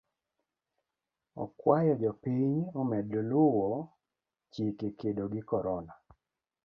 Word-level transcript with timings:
Okuayo 1.43 1.93
jopiny 2.01 2.49
omed 2.81 3.09
luo 3.29 3.69
chike 4.53 4.87
kedo 4.99 5.23
gi 5.33 5.41
korona. 5.49 5.93